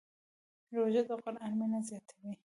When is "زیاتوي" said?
1.87-2.31